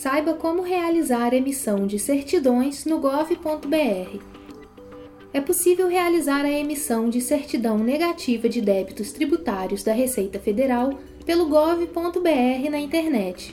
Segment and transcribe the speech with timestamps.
[0.00, 4.22] Saiba como realizar emissão de certidões no gov.br.
[5.32, 11.48] É possível realizar a emissão de certidão negativa de débitos tributários da Receita Federal pelo
[11.48, 13.52] gov.br na internet.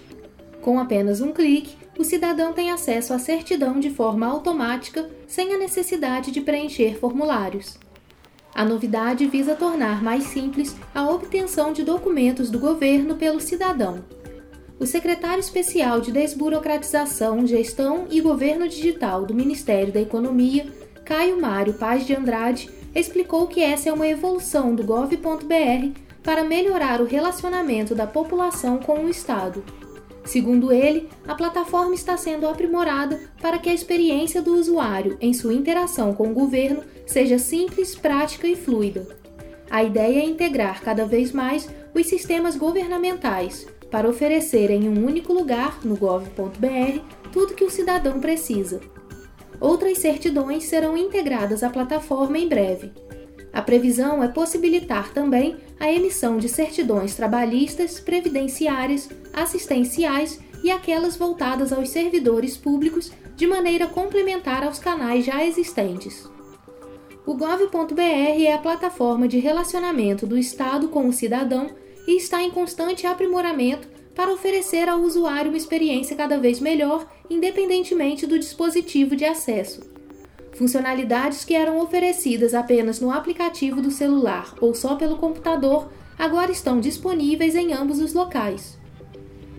[0.61, 5.57] Com apenas um clique, o cidadão tem acesso à certidão de forma automática, sem a
[5.57, 7.75] necessidade de preencher formulários.
[8.53, 14.03] A novidade visa tornar mais simples a obtenção de documentos do governo pelo cidadão
[14.79, 20.67] o secretário especial de Desburocratização, Gestão e Governo Digital do Ministério da Economia,
[21.05, 27.01] Caio Mário Paz de Andrade, explicou que essa é uma evolução do gov.br para melhorar
[27.01, 29.63] o relacionamento da população com o Estado.
[30.25, 35.53] Segundo ele, a plataforma está sendo aprimorada para que a experiência do usuário em sua
[35.53, 39.07] interação com o governo seja simples, prática e fluida.
[39.69, 45.31] A ideia é integrar cada vez mais os sistemas governamentais, para oferecer em um único
[45.31, 46.99] lugar, no gov.br,
[47.31, 48.81] tudo que o cidadão precisa.
[49.57, 52.91] Outras certidões serão integradas à plataforma em breve.
[53.53, 61.71] A previsão é possibilitar também a emissão de certidões trabalhistas, previdenciárias, assistenciais e aquelas voltadas
[61.71, 66.29] aos servidores públicos de maneira complementar aos canais já existentes.
[67.25, 71.69] O gov.br é a plataforma de relacionamento do Estado com o cidadão
[72.07, 78.25] e está em constante aprimoramento para oferecer ao usuário uma experiência cada vez melhor, independentemente
[78.25, 79.81] do dispositivo de acesso.
[80.53, 86.79] Funcionalidades que eram oferecidas apenas no aplicativo do celular ou só pelo computador agora estão
[86.79, 88.77] disponíveis em ambos os locais.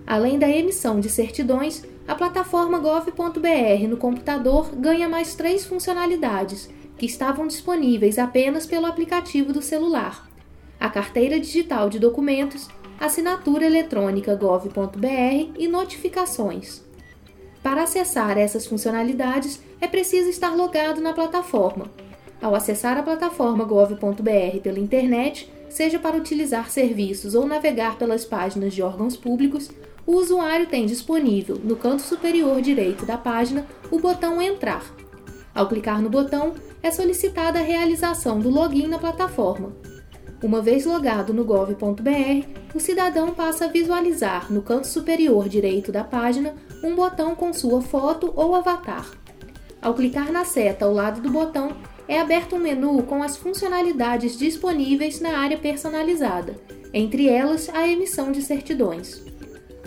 [0.07, 7.05] Além da emissão de certidões, a plataforma gov.br no computador ganha mais três funcionalidades que
[7.05, 10.26] estavam disponíveis apenas pelo aplicativo do celular
[10.79, 16.85] a carteira digital de documentos, assinatura eletrônica gov.br e notificações.
[17.63, 21.91] Para acessar essas funcionalidades, é preciso estar logado na plataforma.
[22.41, 28.75] Ao acessar a plataforma gov.br pela internet, seja para utilizar serviços ou navegar pelas páginas
[28.75, 29.71] de órgãos públicos,
[30.07, 34.85] o usuário tem disponível, no canto superior direito da página, o botão Entrar.
[35.53, 39.73] Ao clicar no botão, é solicitada a realização do login na plataforma,
[40.43, 46.05] uma vez logado no gov.br, o cidadão passa a visualizar no canto superior direito da
[46.05, 49.11] página um botão com sua foto ou avatar.
[49.81, 51.77] Ao clicar na seta ao lado do botão,
[52.07, 56.55] é aberto um menu com as funcionalidades disponíveis na área personalizada,
[56.93, 59.23] entre elas a emissão de certidões.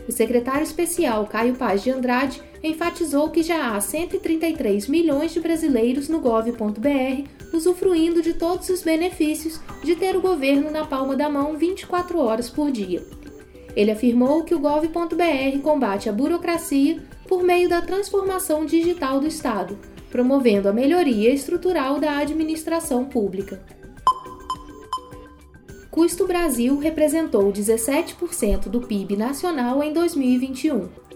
[0.07, 6.09] O secretário especial Caio Paz de Andrade enfatizou que já há 133 milhões de brasileiros
[6.09, 11.57] no gov.br usufruindo de todos os benefícios de ter o governo na palma da mão
[11.57, 13.03] 24 horas por dia.
[13.75, 19.77] Ele afirmou que o gov.br combate a burocracia por meio da transformação digital do Estado,
[20.09, 23.61] promovendo a melhoria estrutural da administração pública.
[25.91, 31.08] Custo Brasil representou 17% do PIB nacional em 2021.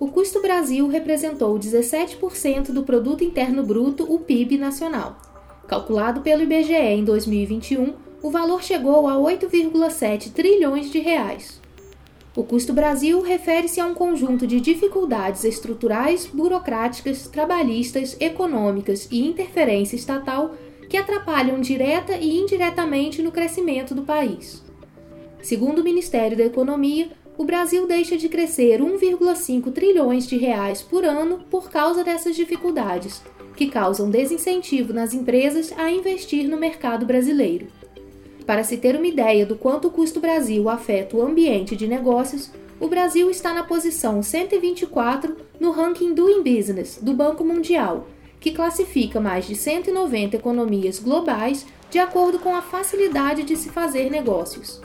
[0.00, 5.18] O custo Brasil representou 17% do produto interno bruto, o PIB nacional.
[5.68, 11.60] Calculado pelo IBGE em 2021, o valor chegou a 8,7 trilhões de reais.
[12.34, 19.96] O custo Brasil refere-se a um conjunto de dificuldades estruturais, burocráticas, trabalhistas, econômicas e interferência
[19.96, 20.54] estatal
[20.88, 24.64] que atrapalham direta e indiretamente no crescimento do país.
[25.42, 31.06] Segundo o Ministério da Economia, o Brasil deixa de crescer 1,5 trilhões de reais por
[31.06, 33.22] ano por causa dessas dificuldades,
[33.56, 37.68] que causam desincentivo nas empresas a investir no mercado brasileiro.
[38.44, 42.50] Para se ter uma ideia do quanto o custo Brasil afeta o ambiente de negócios,
[42.78, 48.06] o Brasil está na posição 124 no ranking Doing Business do Banco Mundial,
[48.38, 54.10] que classifica mais de 190 economias globais de acordo com a facilidade de se fazer
[54.10, 54.78] negócios.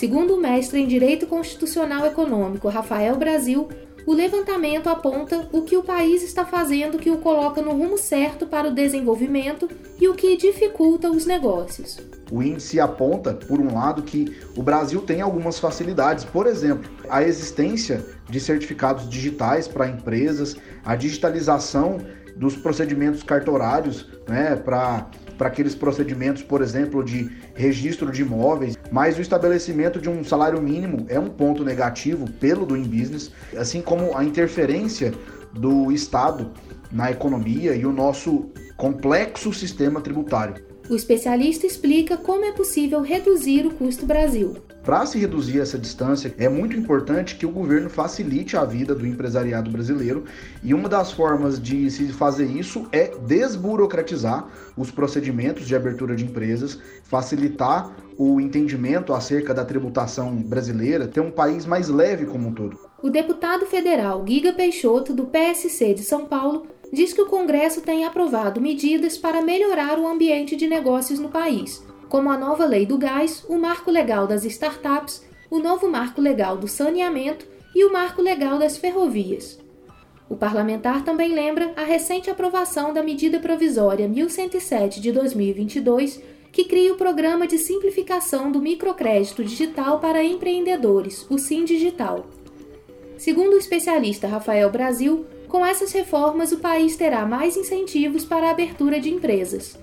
[0.00, 3.68] Segundo o mestre em Direito Constitucional Econômico Rafael Brasil,
[4.06, 8.46] o levantamento aponta o que o país está fazendo que o coloca no rumo certo
[8.46, 9.68] para o desenvolvimento
[10.00, 11.98] e o que dificulta os negócios.
[12.32, 17.22] O índice aponta, por um lado, que o Brasil tem algumas facilidades, por exemplo, a
[17.22, 21.98] existência de certificados digitais para empresas, a digitalização
[22.34, 25.10] dos procedimentos cartorários né, para
[25.40, 31.06] aqueles procedimentos, por exemplo, de registro de imóveis, mas o estabelecimento de um salário mínimo
[31.08, 35.12] é um ponto negativo pelo Doing Business, assim como a interferência
[35.52, 36.52] do Estado
[36.90, 40.69] na economia e o nosso complexo sistema tributário.
[40.90, 44.56] O especialista explica como é possível reduzir o custo Brasil.
[44.82, 49.06] Para se reduzir essa distância, é muito importante que o governo facilite a vida do
[49.06, 50.24] empresariado brasileiro
[50.64, 56.24] e uma das formas de se fazer isso é desburocratizar os procedimentos de abertura de
[56.24, 62.52] empresas, facilitar o entendimento acerca da tributação brasileira, ter um país mais leve como um
[62.52, 62.76] todo.
[63.00, 68.04] O deputado federal Giga Peixoto, do PSC de São Paulo, diz que o Congresso tem
[68.04, 72.98] aprovado medidas para melhorar o ambiente de negócios no país, como a nova lei do
[72.98, 78.20] gás, o marco legal das startups, o novo marco legal do saneamento e o marco
[78.20, 79.58] legal das ferrovias.
[80.28, 86.22] O parlamentar também lembra a recente aprovação da medida provisória 1107 de 2022,
[86.52, 92.26] que cria o Programa de Simplificação do Microcrédito Digital para Empreendedores, o SIM Digital.
[93.16, 98.50] Segundo o especialista Rafael Brasil, com essas reformas, o país terá mais incentivos para a
[98.52, 99.76] abertura de empresas.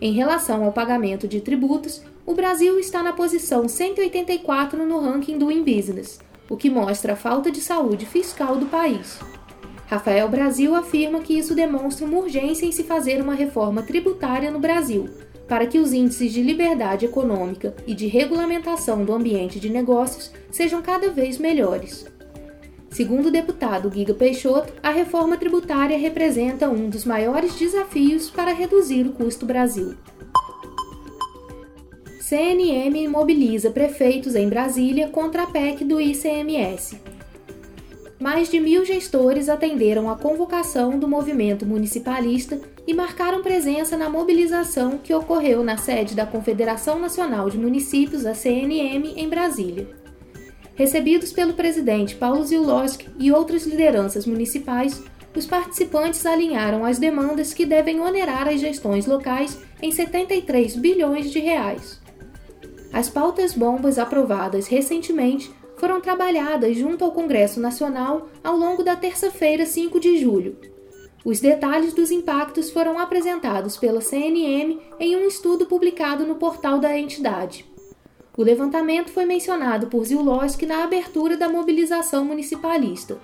[0.00, 5.50] Em relação ao pagamento de tributos, o Brasil está na posição 184 no ranking do
[5.50, 9.18] InBusiness, o que mostra a falta de saúde fiscal do país.
[9.88, 14.60] Rafael Brasil afirma que isso demonstra uma urgência em se fazer uma reforma tributária no
[14.60, 15.08] Brasil,
[15.48, 20.80] para que os índices de liberdade econômica e de regulamentação do ambiente de negócios sejam
[20.80, 22.06] cada vez melhores.
[22.90, 29.06] Segundo o deputado Giga Peixoto, a reforma tributária representa um dos maiores desafios para reduzir
[29.06, 29.94] o custo Brasil.
[32.20, 37.00] CNM mobiliza prefeitos em Brasília contra a PEC do ICMS.
[38.20, 44.98] Mais de mil gestores atenderam a convocação do movimento municipalista e marcaram presença na mobilização
[44.98, 49.99] que ocorreu na sede da Confederação Nacional de Municípios, a CNM, em Brasília.
[50.80, 55.02] Recebidos pelo presidente Paulo Zilowski e outras lideranças municipais,
[55.36, 61.38] os participantes alinharam as demandas que devem onerar as gestões locais em 73 bilhões de
[61.38, 62.00] reais.
[62.94, 69.66] As pautas bombas aprovadas recentemente foram trabalhadas junto ao Congresso Nacional ao longo da terça-feira,
[69.66, 70.56] 5 de julho.
[71.22, 76.98] Os detalhes dos impactos foram apresentados pela CNM em um estudo publicado no portal da
[76.98, 77.69] entidade.
[78.36, 83.18] O levantamento foi mencionado por Zilowski na abertura da mobilização municipalista.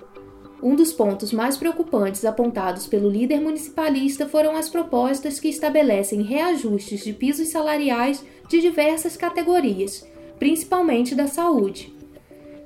[0.61, 7.03] Um dos pontos mais preocupantes apontados pelo líder municipalista foram as propostas que estabelecem reajustes
[7.03, 10.05] de pisos salariais de diversas categorias,
[10.39, 11.95] principalmente da saúde.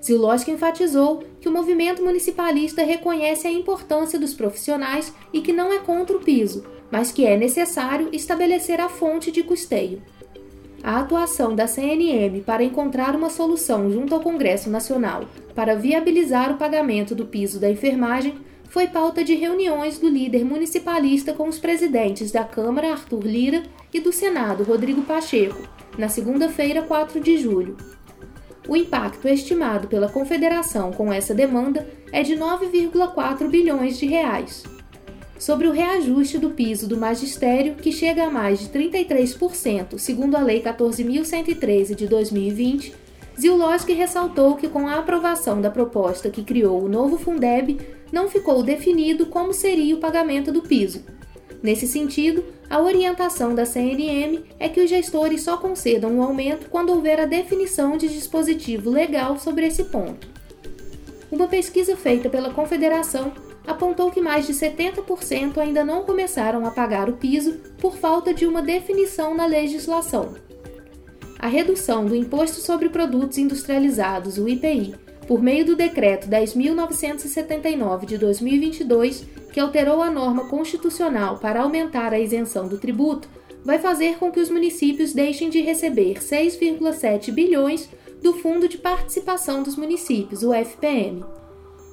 [0.04, 5.78] Zilowski enfatizou que o movimento municipalista reconhece a importância dos profissionais e que não é
[5.78, 10.02] contra o piso, mas que é necessário estabelecer a fonte de custeio.
[10.84, 16.58] A atuação da CNM para encontrar uma solução junto ao Congresso Nacional para viabilizar o
[16.58, 22.32] pagamento do piso da enfermagem foi pauta de reuniões do líder municipalista com os presidentes
[22.32, 23.64] da Câmara, Arthur Lira,
[23.94, 25.68] e do Senado, Rodrigo Pacheco,
[25.98, 27.78] na segunda-feira, 4 de julho.
[28.68, 34.64] O impacto estimado pela Confederação com essa demanda é de 9,4 bilhões de reais
[35.42, 40.40] sobre o reajuste do piso do magistério, que chega a mais de 33%, segundo a
[40.40, 42.94] Lei 14.113 de 2020,
[43.40, 47.80] Zilowski ressaltou que com a aprovação da proposta que criou o novo Fundeb,
[48.12, 51.04] não ficou definido como seria o pagamento do piso.
[51.64, 56.92] Nesse sentido, a orientação da CNM é que os gestores só concedam um aumento quando
[56.92, 60.28] houver a definição de dispositivo legal sobre esse ponto.
[61.32, 63.34] Uma pesquisa feita pela Confederação
[63.66, 68.46] apontou que mais de 70% ainda não começaram a pagar o piso por falta de
[68.46, 70.36] uma definição na legislação.
[71.38, 74.96] A redução do Imposto sobre Produtos Industrializados, o IPI,
[75.28, 82.20] por meio do Decreto 10.979 de 2022, que alterou a norma constitucional para aumentar a
[82.20, 83.28] isenção do tributo,
[83.64, 87.90] vai fazer com que os municípios deixem de receber 6,7 bilhões
[88.22, 91.24] do Fundo de Participação dos Municípios, o FPM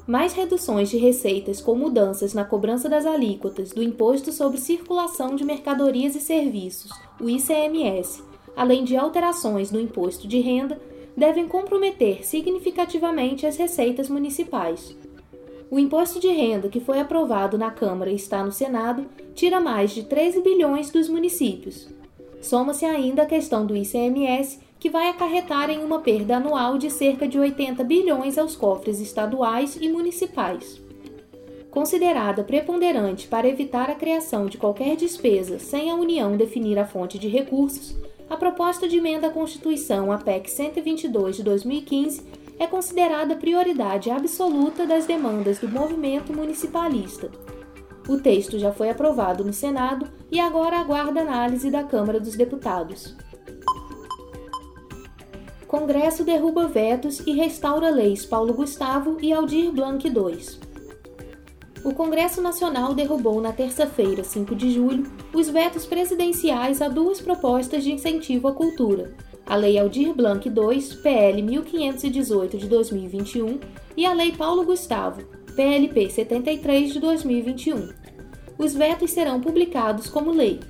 [0.09, 5.45] mais reduções de receitas com mudanças na cobrança das alíquotas do Imposto sobre Circulação de
[5.45, 8.23] Mercadorias e Serviços, o ICMS,
[8.57, 10.81] além de alterações no imposto de renda,
[11.15, 14.97] devem comprometer significativamente as receitas municipais.
[15.71, 19.91] O imposto de renda que foi aprovado na Câmara e está no Senado tira mais
[19.91, 21.87] de 13 bilhões dos municípios.
[22.41, 27.27] Soma-se ainda a questão do ICMS, que vai acarretar em uma perda anual de cerca
[27.27, 30.81] de 80 bilhões aos cofres estaduais e municipais.
[31.71, 37.19] Considerada preponderante para evitar a criação de qualquer despesa sem a União definir a fonte
[37.19, 37.97] de recursos,
[38.31, 42.27] a proposta de emenda à Constituição, a PEC 122 de 2015,
[42.59, 47.31] é considerada prioridade absoluta das demandas do movimento municipalista.
[48.09, 53.15] O texto já foi aprovado no Senado e agora aguarda análise da Câmara dos Deputados.
[55.89, 60.39] Congresso derruba vetos e restaura leis Paulo Gustavo e Aldir Blanc II.
[61.83, 67.83] O Congresso Nacional derrubou na terça-feira, 5 de julho, os vetos presidenciais a duas propostas
[67.85, 69.17] de incentivo à cultura,
[69.47, 73.59] a Lei Aldir Blanc II, PL 1518 de 2021,
[73.97, 75.23] e a Lei Paulo Gustavo,
[75.57, 77.89] PLP 73 de 2021.
[78.59, 80.61] Os vetos serão publicados como lei,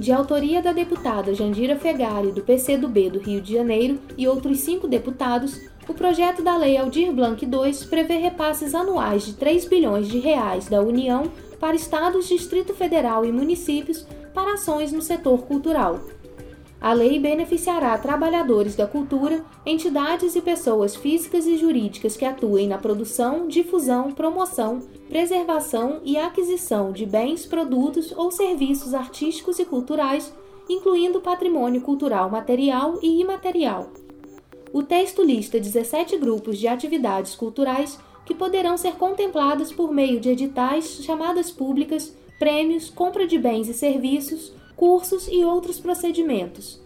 [0.00, 4.88] de autoria da deputada Jandira Fegali, do PCdoB do Rio de Janeiro, e outros cinco
[4.88, 10.18] deputados, o projeto da Lei Aldir Blanc II prevê repasses anuais de 3 bilhões de
[10.18, 11.30] reais da União
[11.60, 16.00] para estados, Distrito Federal e municípios para ações no setor cultural.
[16.80, 22.78] A lei beneficiará trabalhadores da cultura, entidades e pessoas físicas e jurídicas que atuem na
[22.78, 30.32] produção, difusão, promoção, preservação e aquisição de bens, produtos ou serviços artísticos e culturais,
[30.70, 33.90] incluindo patrimônio cultural material e imaterial.
[34.72, 40.30] O texto lista 17 grupos de atividades culturais que poderão ser contempladas por meio de
[40.30, 46.80] editais, chamadas públicas, prêmios, compra de bens e serviços, cursos e outros procedimentos.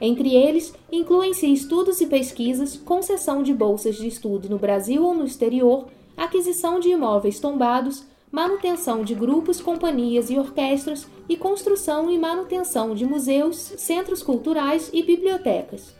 [0.00, 5.24] Entre eles, incluem-se estudos e pesquisas, concessão de bolsas de estudo no Brasil ou no
[5.24, 12.94] exterior, aquisição de imóveis tombados, manutenção de grupos, companhias e orquestras e construção e manutenção
[12.94, 15.96] de museus, centros culturais e bibliotecas.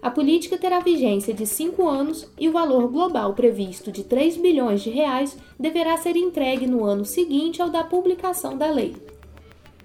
[0.00, 4.80] A política terá vigência de cinco anos e o valor global previsto de 3 bilhões
[4.80, 8.94] de reais deverá ser entregue no ano seguinte ao da publicação da lei.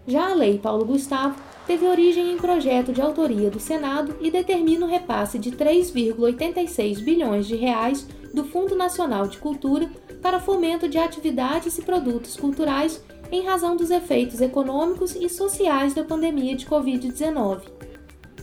[0.08, 1.36] Já a Lei Paulo Gustavo
[1.68, 7.46] teve origem em projeto de autoria do Senado e determina o repasse de 3,86 bilhões
[7.48, 9.90] de reais do Fundo Nacional de Cultura
[10.22, 16.04] para fomento de atividades e produtos culturais em razão dos efeitos econômicos e sociais da
[16.04, 17.62] pandemia de Covid-19.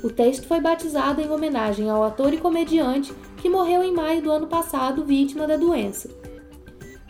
[0.02, 4.30] O texto foi batizado em homenagem ao ator e comediante que morreu em maio do
[4.30, 6.08] ano passado vítima da doença.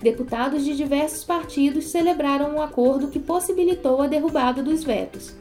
[0.01, 5.35] Deputados de diversos partidos celebraram um acordo que possibilitou a derrubada dos vetos.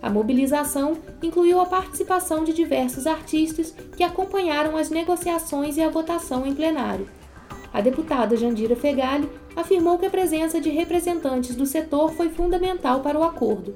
[0.00, 6.46] A mobilização incluiu a participação de diversos artistas que acompanharam as negociações e a votação
[6.46, 7.08] em plenário.
[7.72, 13.18] A deputada Jandira Fegali afirmou que a presença de representantes do setor foi fundamental para
[13.18, 13.74] o acordo.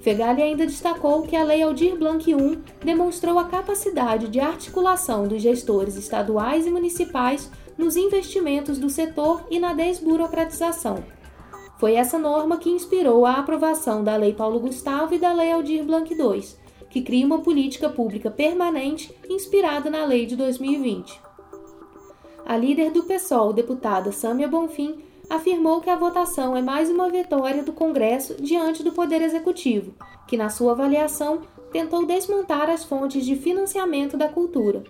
[0.00, 5.40] Fegali ainda destacou que a Lei Aldir Blanc I demonstrou a capacidade de articulação dos
[5.40, 11.02] gestores estaduais e municipais nos investimentos do setor e na desburocratização.
[11.78, 15.82] Foi essa norma que inspirou a aprovação da Lei Paulo Gustavo e da Lei Aldir
[15.82, 16.44] Blanc II,
[16.90, 21.20] que cria uma política pública permanente inspirada na Lei de 2020.
[22.44, 27.62] A líder do PSOL, deputada Sâmia Bonfim, afirmou que a votação é mais uma vitória
[27.62, 29.94] do Congresso diante do Poder Executivo,
[30.28, 31.40] que, na sua avaliação,
[31.72, 34.84] tentou desmontar as fontes de financiamento da cultura.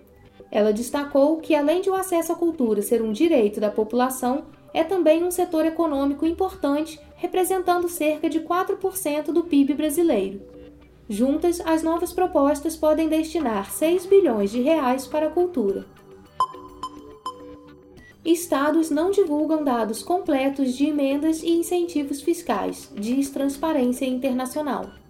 [0.51, 4.43] Ela destacou que, além de o acesso à cultura ser um direito da população,
[4.73, 10.41] é também um setor econômico importante, representando cerca de 4% do PIB brasileiro.
[11.09, 15.85] Juntas, as novas propostas podem destinar 6 bilhões de reais para a cultura.
[18.23, 25.00] Estados não divulgam dados completos de emendas e incentivos fiscais, diz Transparência Internacional.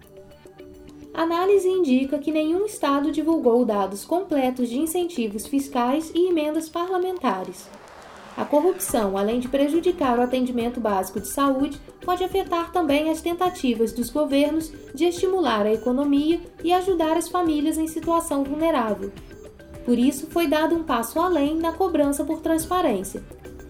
[1.14, 7.68] Análise indica que nenhum estado divulgou dados completos de incentivos fiscais e emendas parlamentares.
[8.34, 13.92] A corrupção, além de prejudicar o atendimento básico de saúde, pode afetar também as tentativas
[13.92, 19.12] dos governos de estimular a economia e ajudar as famílias em situação vulnerável.
[19.84, 23.22] Por isso, foi dado um passo além na cobrança por transparência.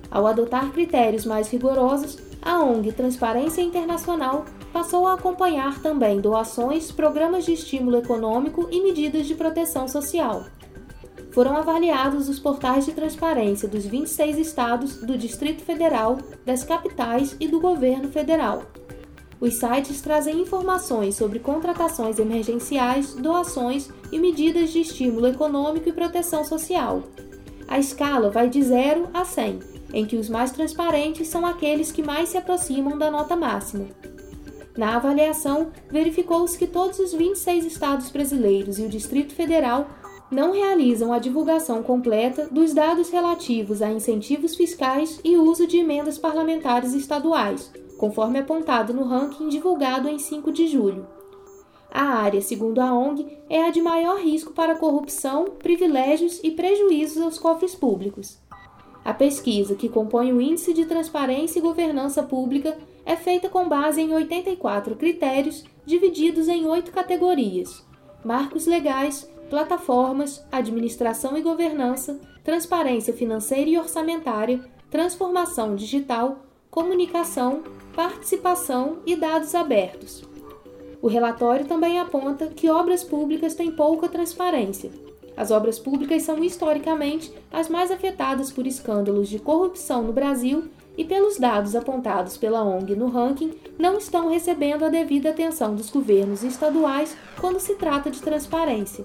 [0.08, 7.44] Ao adotar critérios mais rigorosos, a ONG Transparência Internacional passou a acompanhar também doações, programas
[7.44, 10.44] de estímulo econômico e medidas de proteção social
[11.32, 17.48] foram avaliados os portais de transparência dos 26 estados, do Distrito Federal, das capitais e
[17.48, 18.64] do governo federal.
[19.40, 26.44] Os sites trazem informações sobre contratações emergenciais, doações e medidas de estímulo econômico e proteção
[26.44, 27.02] social.
[27.66, 32.02] A escala vai de 0 a 100 em que os mais transparentes são aqueles que
[32.02, 33.86] mais se aproximam da nota máxima.
[34.76, 39.86] Na avaliação, verificou-se que todos os 26 estados brasileiros e o Distrito Federal
[40.30, 46.16] não realizam a divulgação completa dos dados relativos a incentivos fiscais e uso de emendas
[46.16, 51.06] parlamentares estaduais, conforme apontado no ranking divulgado em 5 de julho.
[51.90, 57.22] A área, segundo a ONG, é a de maior risco para corrupção, privilégios e prejuízos
[57.22, 58.38] aos cofres públicos.
[59.04, 64.00] A pesquisa, que compõe o Índice de Transparência e Governança Pública, é feita com base
[64.00, 67.85] em 84 critérios divididos em oito categorias:
[68.25, 76.38] marcos legais, plataformas, administração e governança, transparência financeira e orçamentária, transformação digital,
[76.71, 77.62] comunicação,
[77.94, 80.23] participação e dados abertos.
[81.02, 84.90] O relatório também aponta que obras públicas têm pouca transparência.
[85.37, 91.04] As obras públicas são historicamente as mais afetadas por escândalos de corrupção no Brasil e,
[91.04, 96.42] pelos dados apontados pela ONG no ranking, não estão recebendo a devida atenção dos governos
[96.42, 99.04] estaduais quando se trata de transparência.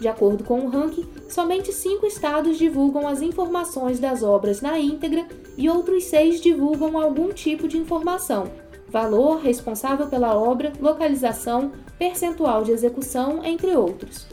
[0.00, 5.26] De acordo com o ranking, somente cinco estados divulgam as informações das obras na íntegra
[5.56, 8.50] e outros seis divulgam algum tipo de informação,
[8.88, 14.26] valor, responsável pela obra, localização, percentual de execução, entre outros.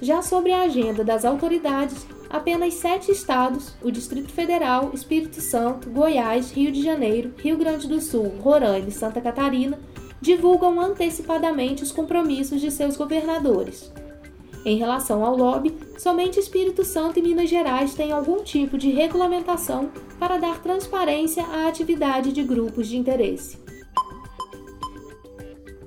[0.00, 6.50] Já sobre a agenda das autoridades, apenas sete estados, o Distrito Federal, Espírito Santo, Goiás,
[6.50, 9.78] Rio de Janeiro, Rio Grande do Sul, Roraima e Santa Catarina,
[10.20, 13.92] divulgam antecipadamente os compromissos de seus governadores.
[14.64, 19.90] Em relação ao lobby, somente Espírito Santo e Minas Gerais têm algum tipo de regulamentação
[20.18, 23.58] para dar transparência à atividade de grupos de interesse.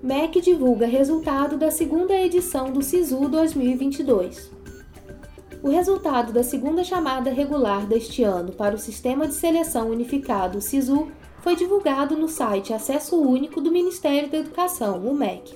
[0.01, 4.60] MEC divulga resultado da segunda edição do SISU 2022.
[5.63, 11.11] O resultado da segunda chamada regular deste ano para o Sistema de Seleção Unificado SISU
[11.41, 15.55] foi divulgado no site Acesso Único do Ministério da Educação, o MEC.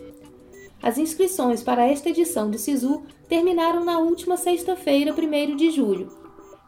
[0.80, 6.10] As inscrições para esta edição do SISU terminaram na última sexta-feira, 1 de julho.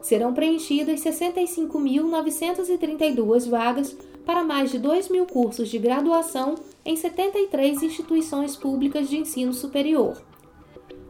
[0.02, 8.56] Serão preenchidas 65.932 vagas para mais de 2 mil cursos de graduação em 73 instituições
[8.56, 10.20] públicas de ensino superior.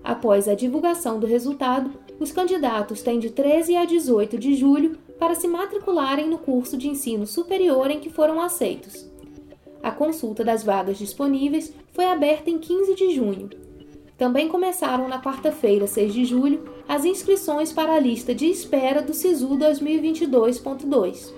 [0.04, 5.34] Após a divulgação do resultado, os candidatos têm de 13 a 18 de julho para
[5.34, 9.08] se matricularem no curso de ensino superior em que foram aceitos.
[9.82, 13.50] A consulta das vagas disponíveis foi aberta em 15 de junho.
[14.16, 19.14] Também começaram na quarta-feira, 6 de julho, as inscrições para a lista de espera do
[19.14, 21.32] SISU 2022.2.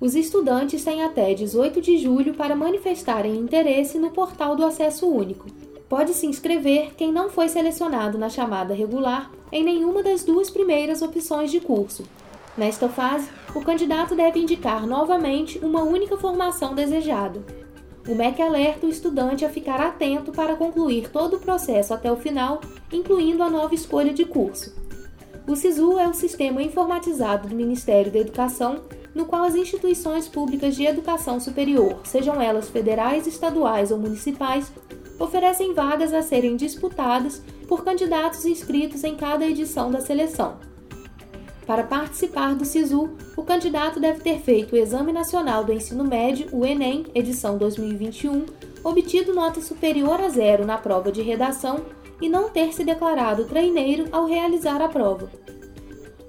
[0.00, 5.46] Os estudantes têm até 18 de julho para manifestarem interesse no portal do Acesso Único.
[5.94, 11.02] Pode se inscrever quem não foi selecionado na chamada regular em nenhuma das duas primeiras
[11.02, 12.02] opções de curso.
[12.58, 17.40] Nesta fase, o candidato deve indicar novamente uma única formação desejada.
[18.08, 22.16] O MEC alerta o estudante a ficar atento para concluir todo o processo até o
[22.16, 22.60] final,
[22.92, 24.74] incluindo a nova escolha de curso.
[25.46, 28.82] O SISU é o sistema informatizado do Ministério da Educação,
[29.14, 34.72] no qual as instituições públicas de educação superior, sejam elas federais, estaduais ou municipais,
[35.18, 40.56] oferecem vagas a serem disputadas por candidatos inscritos em cada edição da seleção.
[41.66, 46.48] Para participar do SISU, o candidato deve ter feito o Exame Nacional do Ensino Médio,
[46.52, 48.44] o Enem, edição 2021,
[48.82, 51.86] obtido nota superior a zero na prova de redação
[52.20, 55.30] e não ter se declarado treineiro ao realizar a prova.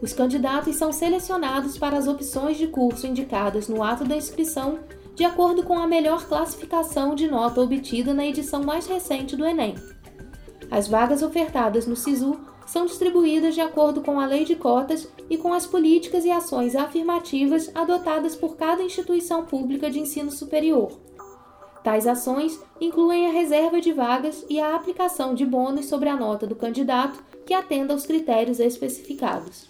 [0.02, 4.80] Os candidatos são selecionados para as opções de curso indicadas no ato da inscrição,
[5.16, 9.76] de acordo com a melhor classificação de nota obtida na edição mais recente do Enem.
[10.70, 15.38] As vagas ofertadas no SISU são distribuídas de acordo com a lei de cotas e
[15.38, 20.92] com as políticas e ações afirmativas adotadas por cada instituição pública de ensino superior.
[21.84, 26.48] Tais ações incluem a reserva de vagas e a aplicação de bônus sobre a nota
[26.48, 29.70] do candidato que atenda aos critérios especificados.